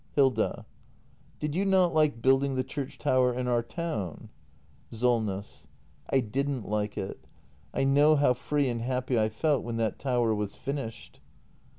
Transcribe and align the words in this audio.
Hilda. 0.15 0.65
Did 1.39 1.53
you 1.53 1.63
not 1.63 1.93
like 1.93 2.23
building 2.23 2.55
the 2.55 2.63
church 2.63 2.97
tower 2.97 3.35
in 3.35 3.47
our 3.47 3.61
town? 3.61 4.29
SOLNESS. 4.89 5.67
I 6.09 6.21
didn't 6.21 6.67
like 6.67 6.97
it. 6.97 7.27
I 7.71 7.83
know 7.83 8.15
how 8.15 8.33
free 8.33 8.67
and 8.67 8.81
happy 8.81 9.19
I 9.19 9.29
felt 9.29 9.61
when 9.63 9.77
that 9.77 9.99
tower 9.99 10.33
was 10.33 10.55
finished. 10.55 11.19